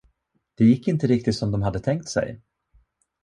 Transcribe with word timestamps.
Det 0.55 0.65
gick 0.65 0.87
inte 0.87 1.07
riktigt 1.07 1.35
som 1.35 1.51
de 1.51 1.61
hade 1.61 1.79
tänkt 1.79 2.09
sig. 2.09 2.41